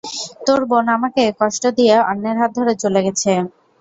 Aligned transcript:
তোর 0.45 0.61
বোন 0.69 0.85
আমাকে 0.95 1.23
কষ্ট 1.39 1.63
দিয়ে 1.77 1.95
অন্যের 2.09 2.37
হাত 2.41 2.51
ধরে 2.57 2.73
চলে 2.83 2.99
গেছে। 3.05 3.31